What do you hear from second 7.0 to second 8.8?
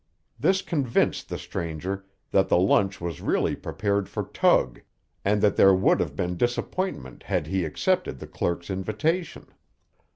had he accepted the clerk's